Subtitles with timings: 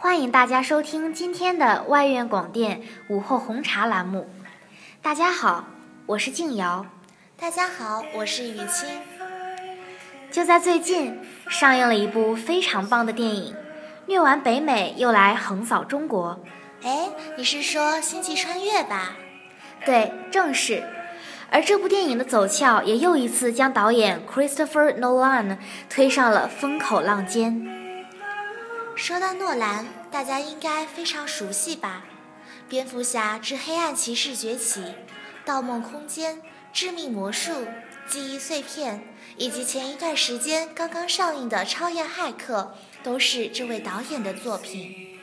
[0.00, 4.30] 欢迎大家收听今天的外院广电午后红茶栏目。
[5.02, 5.64] 大家好，
[6.06, 6.86] 我是静瑶。
[7.36, 8.88] 大家好，我是雨清。
[10.30, 11.18] 就在最近，
[11.48, 13.56] 上映了一部非常棒的电影，
[14.06, 16.38] 虐完北美又来横扫中国。
[16.84, 19.16] 哎，你是说《星际穿越》吧？
[19.84, 20.84] 对，正是。
[21.50, 25.56] 而这部电影的走俏也又一次将导演 Christopher Nolan
[25.90, 27.77] 推上了风口浪尖。
[28.98, 32.02] 说到诺兰，大家应该非常熟悉吧？
[32.68, 34.80] 《蝙蝠侠之黑暗骑士崛起》、
[35.44, 36.34] 《盗梦空间》、
[36.72, 37.52] 《致命魔术》、
[38.08, 38.96] 《记忆碎片》，
[39.36, 42.74] 以及前一段时间刚刚上映的《超验骇客》，
[43.04, 45.16] 都是这位导演的作品。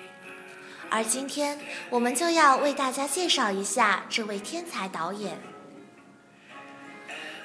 [0.89, 5.37] 而今天，我们就要为大家介绍一下这位天才导演。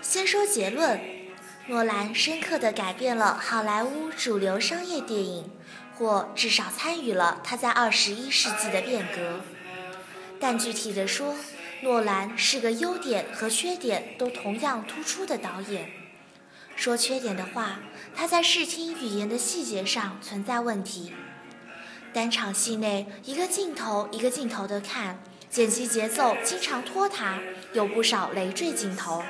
[0.00, 1.00] 先说结论，
[1.67, 5.50] 诺兰深刻地改变了好莱坞主流商业电影，
[6.01, 9.41] 或至少参与了他在二十一世纪的变革。
[10.41, 11.37] 但具体的说，
[11.83, 15.91] 诺兰是个优点和缺点都同样突出的导演。
[16.75, 17.81] 说缺点的话，
[18.17, 21.12] 他在视听语言的细节上存在问题。
[22.15, 27.39] 单场戏内一个镜头一个镜头的看，剪辑节奏经常拖沓，
[27.75, 29.23] 有不少累赘镜头。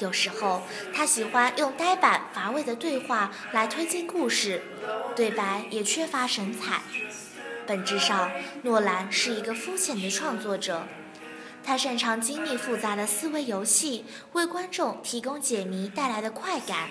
[0.00, 0.62] 有时候
[0.94, 4.62] 他喜欢用呆板乏味的对话来推进故事，
[5.14, 6.80] 对白也缺乏神采。
[7.66, 8.30] 本质上，
[8.62, 10.86] 诺兰是一个肤浅的创作者，
[11.62, 16.88] 他擅长精密复杂的思维游戏，为观众提供解谜带来的快感。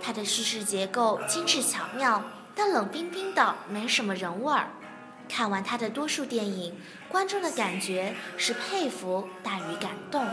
[0.00, 2.24] 他的叙事结构精致巧妙，
[2.56, 4.70] 但冷冰冰的，没什么人味儿。
[5.28, 6.74] 看完他的多数电影，
[7.08, 10.26] 观众的感觉是佩服大于感动。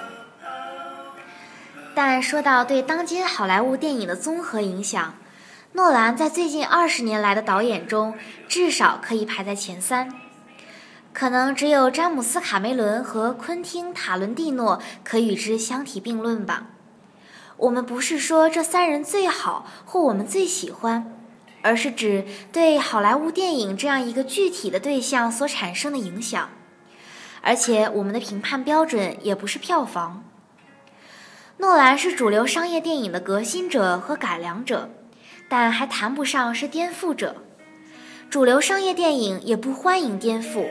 [2.02, 5.16] 但说到对当今好莱坞电影的综合影响，
[5.74, 8.16] 诺兰在最近二十年来的导演中，
[8.48, 10.10] 至少可以排在前三。
[11.12, 16.68] 可能只有詹姆斯·卡梅伦和昆汀·塔伦蒂诺可与之相提并论吧。
[17.58, 21.14] 我们不是说这三人最好或我们最喜欢，
[21.62, 22.24] 而是指
[22.54, 26.48] 对好莱坞电影这样一个具体的对象所产生的影响。
[27.42, 30.24] 而且我们的评判标准也不是票房。
[31.60, 34.90] 诺兰是主流商业电影的革新者和改良者，
[35.50, 37.36] 但还谈不上是颠覆者。
[38.30, 40.70] 主流商业电影也不欢迎颠覆，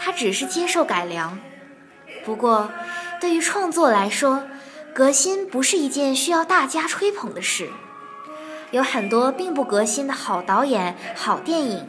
[0.00, 1.40] 他只是接受改良。
[2.24, 2.70] 不过，
[3.20, 4.44] 对于创作来说，
[4.94, 7.68] 革新不是一件需要大家吹捧的事。
[8.70, 11.88] 有很多并不革新的好导演、好电影，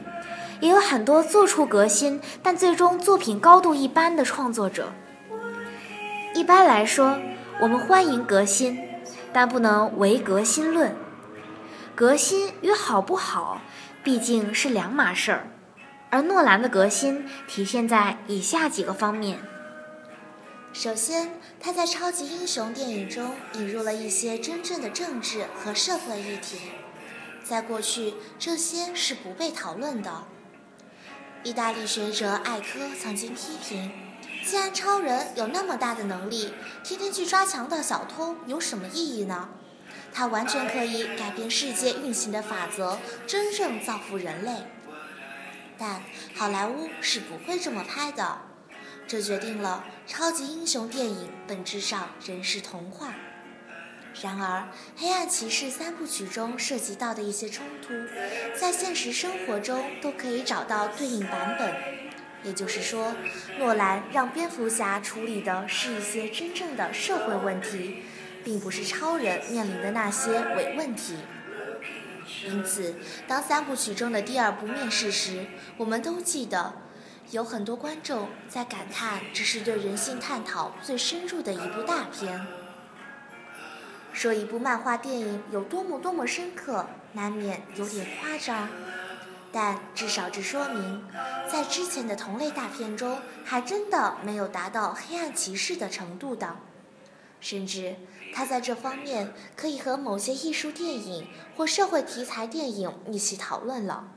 [0.59, 4.91] 也有很多做出革新但最终作品高度一般的创作者。
[6.33, 7.19] 一般来说。
[7.61, 8.81] 我们欢迎革新，
[9.33, 10.95] 但不能唯革新论。
[11.93, 13.61] 革新与好不好
[14.01, 15.47] 毕竟是两码事儿，
[16.09, 19.39] 而诺兰的革新体现在以下几个方面：
[20.71, 26.71] 首先，他在超级英雄电影中引入了一些真正的政治和社会议题，
[27.43, 30.23] 在过去这些是不被讨论的。
[31.43, 34.08] 意大利学者艾科曾经批评。
[34.49, 39.47] 既然超人有那么大的能力，天天去抓强盗小偷有什么意义呢？
[40.11, 44.51] 他完全可以改变世界运行的法则，真正造福人类。
[45.77, 46.01] 但
[46.33, 48.39] 好莱坞是不会这么拍的，
[49.07, 53.13] 这决定了超级英雄电影本质上仍是童话。
[54.19, 54.61] 然而，
[54.97, 57.93] 《黑暗骑士》三部曲中涉及到的一些冲突，
[58.59, 62.08] 在现实生活中都可以找到对应版本。
[62.43, 63.13] 也就是说，
[63.57, 68.03] 诺兰让蝙蝠侠处理的是一些真正的社会问题，
[68.43, 71.17] 并不是超人面临的那些伪问题。
[72.45, 72.95] 因此，
[73.27, 75.47] 当三部曲中的第二部面世时，
[75.77, 76.73] 我们都记得，
[77.31, 82.47] 有很多观众在感叹这是对人性探讨最深入的一部大片。
[84.13, 88.69] 说一部漫画电影有多么多么深刻，难免有点夸张。
[89.51, 91.03] 但至少这说明，
[91.51, 96.57] 在之前的同类大片中，还真的没有达到黑暗骑士的程度的，
[97.39, 97.95] 甚至
[98.31, 104.11] 他在这方面可以和某些艺术电影或社会题材电影一起讨论了。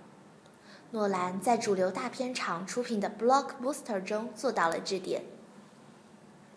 [0.90, 5.24] 诺兰在主流大片厂出品的 blockbuster 中做到了这点，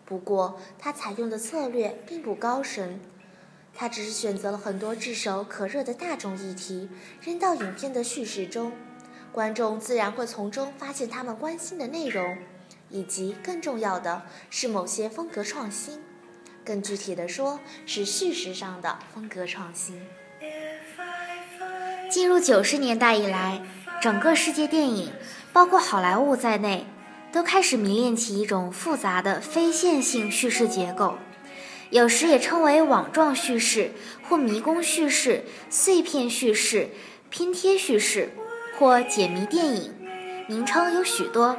[0.04, 3.00] 不过他采用的策略并不高深。
[3.78, 6.88] 他只是选择了很多炙手可热的大众议题
[7.20, 8.72] 扔到影片的叙事中，
[9.30, 12.38] 观众自然会从中发现他们关心的内容，
[12.88, 16.00] 以及更重要的是某些风格创新。
[16.64, 20.00] 更具体的说，是叙事上的风格创新。
[22.10, 23.62] 进入九十年代以来，
[24.00, 25.12] 整个世界电影，
[25.52, 26.86] 包括好莱坞在内，
[27.30, 31.18] 都开始迷恋起一种复杂的非线性叙事结构，
[31.90, 33.92] 有时也称为网状叙事
[34.22, 36.90] 或迷宫叙事、碎片叙事、
[37.30, 38.32] 拼贴叙事
[38.76, 39.94] 或解谜电影，
[40.48, 41.56] 名称有许多。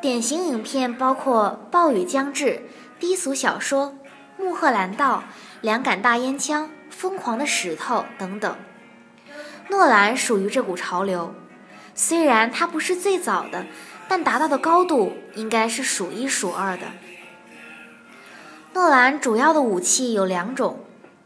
[0.00, 2.44] 典型影片包括《暴雨将至》
[2.98, 3.86] 《低俗小说》
[4.42, 5.16] 《穆赫兰道》
[5.60, 8.56] 《两杆大烟枪》《疯狂的石头》等等。
[9.68, 11.34] 诺兰属于这股潮流，
[11.94, 13.66] 虽然他不是最早的，
[14.08, 16.86] 但达到的高度应该是数一数二的。
[18.72, 20.78] 诺兰主要的武器有两种：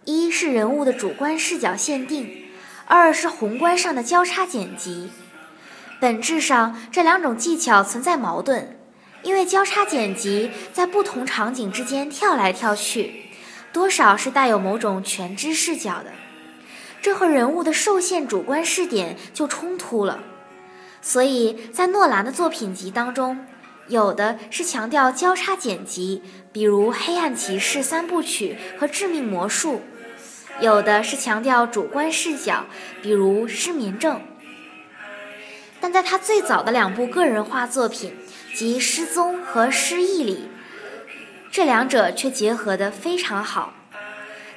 [0.07, 2.47] 一是人物的主观视角限定，
[2.87, 5.11] 二是宏观上的交叉剪辑。
[6.01, 8.79] 本质上，这两种技巧存在矛盾，
[9.23, 13.27] 因为交叉剪辑在不同场景之间跳来跳去，
[13.75, 16.13] 多少是带有某种全知视角的。
[17.03, 20.21] 这和人物的受限主观视点就冲突了，
[21.03, 23.45] 所以在诺兰的作品集当中，
[23.89, 26.23] 有的是强调交叉剪辑，
[26.53, 29.75] 比如《黑暗骑士》三部曲和《致命魔术》；
[30.61, 32.65] 有的是强调主观视角，
[33.03, 34.17] 比如《失眠症》。
[35.81, 38.17] 但在他最早的两部个人化作品，
[38.55, 40.49] 即《失踪》和《失忆》里，
[41.51, 43.75] 这两者却结合得非常好。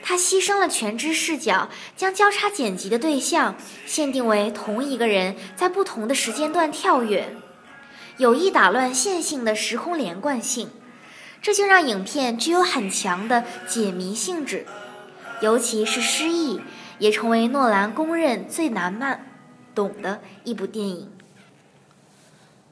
[0.01, 7.35] 他牺牲了全知视角，将交叉剪辑的对象限定为同一个人在不同的时间段跳跃，
[8.17, 10.71] 有意打乱线性的时空连贯性，
[11.41, 14.65] 这就让影片具有很强的解谜性质。
[15.41, 16.57] 尤其是《失忆》，
[16.97, 19.39] 也成为诺兰公认最难慢
[19.75, 21.11] 懂的一部电影。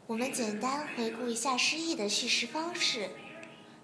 [0.07, 3.09] 我们简单回顾一下《失忆》的叙事方式。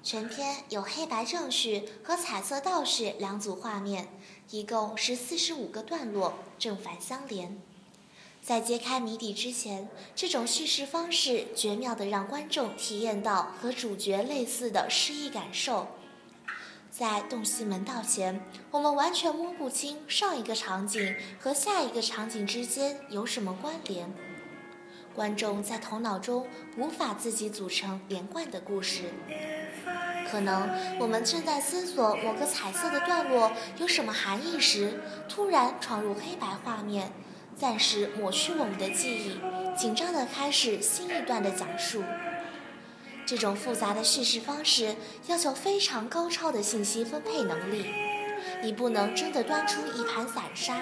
[0.03, 4.07] 全片有黑白正叙和彩色倒叙两组画面，
[4.49, 7.61] 一共是四十五个段落，正反相连。
[8.41, 15.87] 在揭开谜底之前，这种叙事方式绝妙地让观众体验到和主角类似的失忆感受。
[16.89, 24.11] 在洞悉门道前，我们完全摸不清上一个场景和下一个场景之间有什么关联，
[25.15, 26.47] 观众在头脑中
[26.77, 29.13] 无法自己组成连贯的故事。
[30.29, 34.99] 可能我们正在思索某个彩色的段落有什么含义时，
[35.29, 37.11] 突然闯入黑白画面，
[37.61, 39.39] 暂时抹去我们的记忆，
[39.77, 42.03] 紧张地开始新一段的讲述。
[43.23, 44.95] 这种复杂的叙事方式
[45.27, 47.85] 要求非常高超的信息分配能力，
[48.63, 50.79] 你不能真的端出一盘散沙，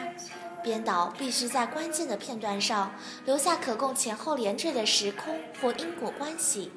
[0.63, 2.95] 编导必须在关键的片段上
[3.25, 6.71] 留下可供前后连缀的时空或因果关系。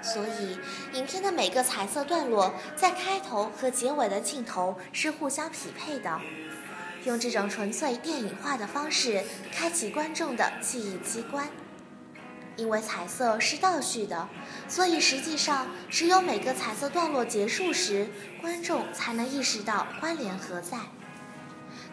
[0.00, 6.20] 所以，影片的每个彩色段落在开头和结尾的镜头是互相匹配的，
[7.04, 9.22] 用这种纯粹电影化的方式
[9.52, 11.48] 开启观众的记忆机关。
[12.56, 14.28] 因为彩色是倒叙的，
[14.68, 18.06] 所以实际上只有每个彩色段落结束时，
[18.40, 20.78] 观众才能意识到关联何在。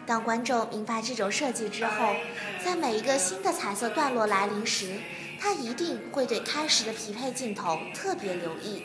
[0.06, 2.14] 当观众明白这种设计之后，
[2.64, 4.98] 在每一个新的彩色段落来临时，
[5.40, 8.84] 他一定会对开始的匹配镜头特别留意，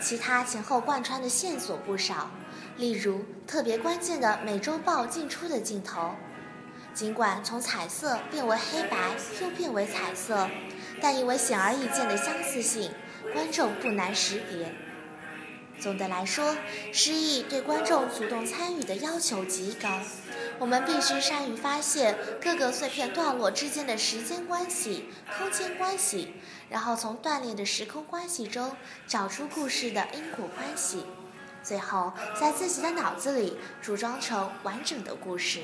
[0.00, 2.28] 其他前后贯穿的线索不少，
[2.76, 6.14] 例如特别关键的美洲豹进出的镜头，
[6.92, 8.96] 尽管从彩色变为黑白
[9.40, 10.48] 又变为彩色，
[11.00, 12.90] 但因为显而易见的相似性，
[13.32, 14.74] 观众不难识别。
[15.78, 16.56] 总的来说，
[16.92, 20.00] 失忆对观众主动参与的要求极高。
[20.58, 26.32] 我们必须善于发现各个碎片段落之间的时间关系、空间关系，
[26.70, 28.74] 然后从断裂的时空关系中
[29.06, 31.04] 找出故事的因果关系，
[31.66, 35.62] 最后在自己的脑子里组装成完整的故事。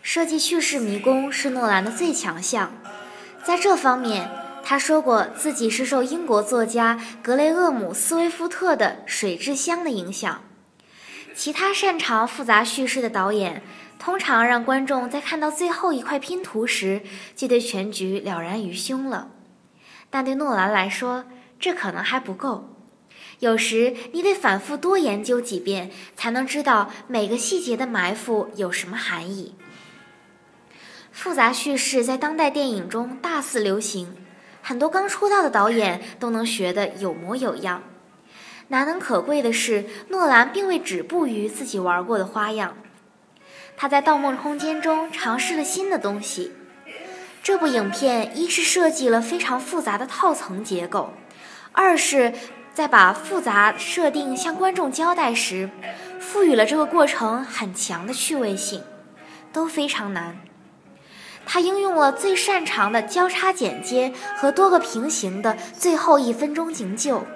[0.00, 2.72] 设计叙事迷宫是诺兰的最强项，
[3.44, 4.30] 在这方面。
[4.64, 10.40] 他说过，自己是受英国作家格雷厄姆·斯威夫特的《水之乡》的影响。
[11.34, 13.62] 其他擅长复杂叙事的导演，
[13.98, 17.02] 通常让观众在看到最后一块拼图时，
[17.34, 19.28] 就对全局了然于胸了。
[20.08, 21.24] 但对诺兰来说，
[21.58, 22.71] 这可能还不够。
[23.42, 29.56] 有时你得反复多研究几遍，才能知道每个细节的埋伏有什么含义。
[31.10, 34.14] 复杂叙事在当代电影中大肆流行。
[34.62, 37.82] 很多刚出道的导演都能学得有模有样。
[38.68, 42.76] 难能可贵的是，诺兰并未止步于自己玩过的花样，
[43.76, 46.52] 他在《盗梦空间》中尝试了新的东西。
[47.42, 51.12] 这部影片一是设计了非常复杂的套层结构，
[51.72, 52.32] 二是，
[52.72, 55.68] 在把复杂设定向观众交代时，
[56.18, 58.82] 赋予了这个过程很强的趣味性。
[59.52, 60.38] 都非常难。
[61.44, 67.26] 他应用了最擅长的交叉剪接和多个平行的最后一分钟营救，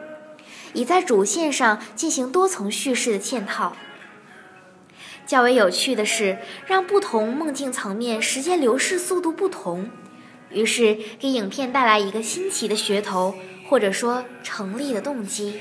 [0.73, 3.77] 以在主线上进行多层叙事的嵌套。
[5.27, 9.91] 较为有趣的是，让不同梦境层面时间流逝速度不同，
[10.51, 13.35] 于是给影片带来一个新奇的噱头，
[13.69, 15.61] 或者说成立的动机。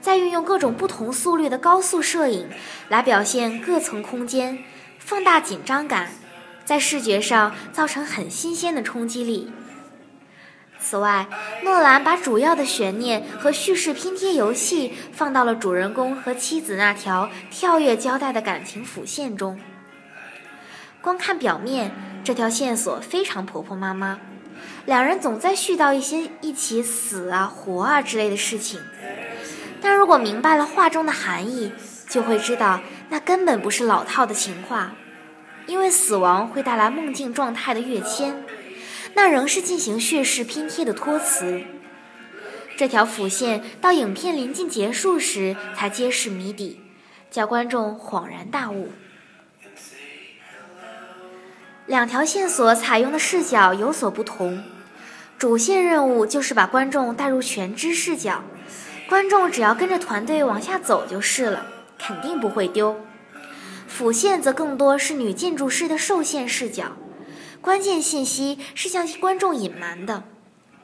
[0.00, 2.48] 再运用各种不同速率的高速摄影
[2.88, 4.58] 来表现各层空间。
[4.98, 6.10] 放大紧张感，
[6.64, 9.50] 在视觉上造成很新鲜的冲击力。
[10.78, 11.26] 此外，
[11.64, 19.58] 诺兰把主要的悬念和叙事拼贴游戏放到了主人公和妻子那条跳跃交代的感情辅线中。
[21.02, 21.92] 光看表面，
[22.22, 24.20] 这条线索非常婆婆妈妈，
[24.84, 28.80] 两人总在絮叨一些一起死啊、活啊之类的事情。
[29.80, 31.72] 但如果明白了话中的含义，
[32.06, 34.92] 就会知道那根本不是老套的情话。
[35.66, 38.44] 因为死亡会带来梦境状态的跃迁，
[39.14, 41.62] 那仍是进行叙事拼贴的托词。
[42.76, 46.80] 这条辅线到影片临近结束时才揭示谜底，
[47.30, 48.90] 叫观众恍然大悟。
[51.90, 54.62] 两条线索采用的视角有所不同，
[55.36, 58.44] 主线任务就是把观众带入全知视角，
[59.08, 61.66] 观众只要跟着团队往下走就是了，
[61.98, 62.96] 肯定不会丢。
[63.88, 66.92] 辅线则更多是女建筑师的受限视角，
[67.60, 70.22] 关键信息是向观众隐瞒的，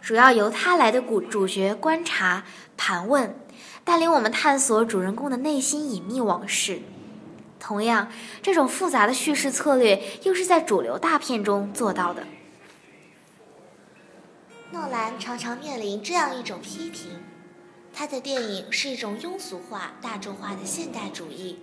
[0.03, 2.43] 主要由她来的主主角观察、
[2.77, 3.39] 盘问，
[3.85, 6.81] 带领我们探索主人公的内心隐秘往事。
[7.67, 8.09] 同样，
[8.41, 12.25] 这种复杂的叙事策略又是在主流大片中做到的。
[14.71, 17.25] 诺兰常常面临这样一种批评：
[17.93, 21.59] 他的电影是一种庸俗化、大众化的现代主义。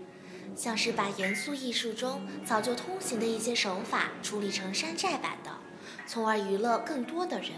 [0.58, 5.52] 像是把严肃艺术中早就通行的一些手法处理成山寨版的，
[6.06, 7.52] 从而娱乐更多的人。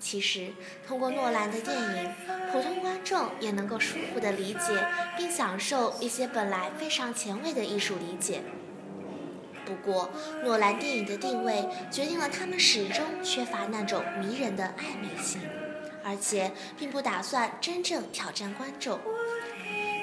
[0.00, 0.52] 其实，
[0.86, 2.10] 通过诺兰的电影，
[2.52, 4.86] 普通观众也能够舒服地理解
[5.16, 8.42] 并享受一些本来非常前卫的艺术理解。
[9.66, 10.10] 不过，
[10.44, 15.40] 诺兰电影的定位决定了他们始终缺乏那种迷人的暧昧性，
[16.02, 18.98] 而且并不打算真正挑战观众。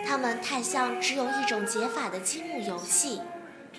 [0.06, 3.22] 他们太像只有一种解法的积木游戏，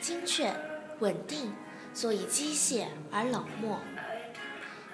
[0.01, 0.53] 精确、
[0.99, 1.53] 稳定，
[1.95, 3.79] 所以机械而冷漠。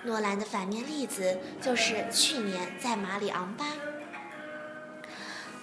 [0.04, 3.64] 诺兰的反面例子就是去年在马里昂巴。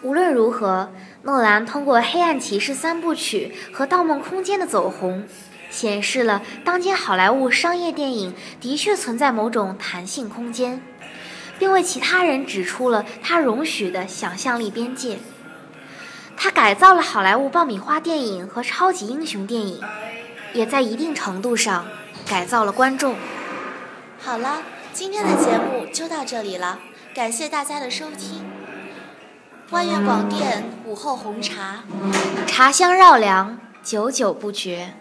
[0.01, 0.93] 无论如何，
[1.23, 5.27] 诺兰通过《黑暗骑士》三部曲和《盗梦空间》的走红，
[5.69, 10.81] 显示了当今好莱坞商业电影的确存在某种弹性空间，
[11.57, 15.19] 并为其他人指出了他容许的想象力边界。
[16.37, 19.81] 他改造了好莱坞爆米花电影和超级英雄电影，
[20.53, 21.85] 也在一定程度上
[22.25, 23.17] 改造了观众。
[24.21, 24.61] 好了，
[24.91, 26.79] 今天的节目就到这里了，
[27.15, 28.45] 感谢大家的收听。
[29.71, 31.83] 万源广电午后红茶，
[32.45, 34.93] 茶香绕梁，久久不绝。